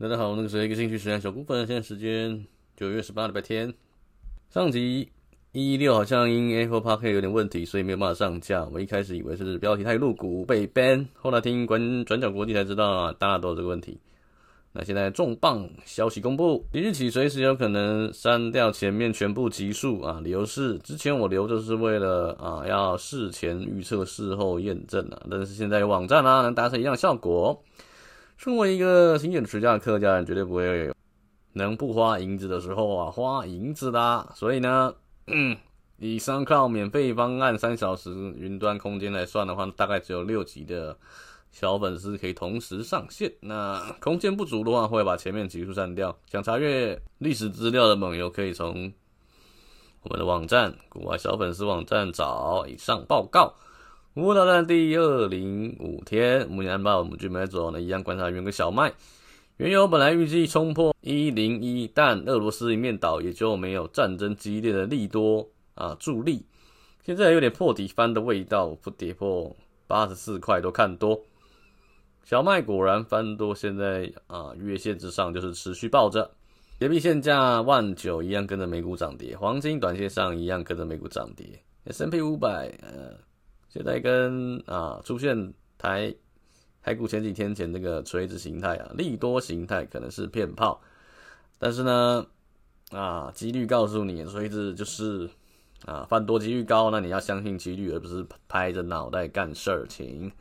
[0.00, 3.70] 大家好，那个是一个兴趣实验小股份，现在时间九月十八礼拜天。
[4.48, 5.06] 上集
[5.52, 8.64] 一一六好像因 Apple Podcast 有点问题，所以没有办法上架。
[8.72, 14.00] 我一开始以为是标题太露骨被 ban，后来听转转角国际才知道啊，大家都有这个问题。
[14.72, 27.62] 那现在重磅消息公布，即日起随时有可能删掉前面全部集数啊，理由是之前我留着是为了啊要事前预测、事后验证啊，但是现在有网站啊能达成一样效果。
[28.42, 30.94] 身为一个勤俭持家的客家人，绝对不会有
[31.52, 34.32] 能不花银子的时候啊，花银子的。
[34.34, 34.94] 所以呢，
[35.98, 40.96] 以上靠免费方案三小时云端空间来算的话，大概只有六级的
[41.50, 43.30] 小粉丝可以同时上线。
[43.40, 46.16] 那空间不足的话，会把前面集数删掉。
[46.24, 48.90] 想查阅历史资料的盟友，可以从
[50.02, 52.64] 我们的网站“股外小粉丝”网站找。
[52.66, 53.54] 以上报告。
[54.16, 58.92] 乌俄大战第二零五天，目前安报我们准备走呢，一样观察原油小麦。
[59.56, 66.44] 原油本来预计冲破一零一，但俄罗斯一面倒，也就没有战争激烈的利多啊助力。
[67.06, 69.54] 现在有点破底翻的味道，不跌破
[69.86, 71.20] 八十四块都看多。
[72.24, 76.28] 小麦果然翻多，现在啊月线之上就是持续抱着。
[76.80, 81.46] 铁币现价万九一样跟着美股涨跌，黄金短线上一样跟着美股涨跌。
[81.84, 83.29] S&P 五百呃。
[83.72, 86.12] 现在跟啊出现台
[86.82, 90.80] 台股前几天前这个垂直形态啊，利多形态可能是骗炮，
[91.58, 92.26] 但是呢
[92.90, 95.30] 啊几率告诉你垂直就是
[95.86, 100.32] 啊翻多几率高，那你要相信几率，而不是拍着脑袋干事情。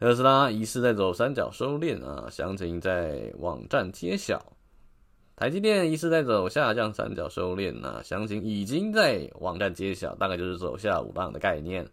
[0.00, 4.52] 特斯拉疑似在走三角收敛啊，详情在网站揭晓。
[5.34, 11.86] 台积电疑似在走下降三角收敛啊，详情已经在网站揭晓，大概就是走下五浪的概念。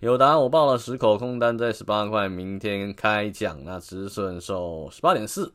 [0.00, 5.52] 有答案我报了十口空单在十八块，明天开奖，那止损收十八点四。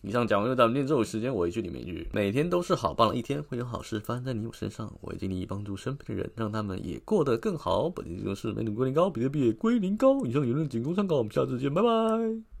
[0.00, 4.90] 以上讲完又到念咒语时间，我一句你们一句，每天都是好棒的一天，会有好事发生在你我身上。
[5.02, 7.90] 我会尽力帮助身边的人，让他们也过得更好。
[7.90, 10.24] 本期节目是美女龟苓膏，比特币龟苓膏。
[10.24, 12.53] 以上言论仅供参考，我们下次见，拜拜。